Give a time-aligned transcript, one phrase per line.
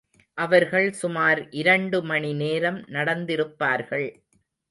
[0.37, 4.09] அவர்கள் சுமார் இரண்டு மணி நேரம் நடந்திருப்பார்கள்.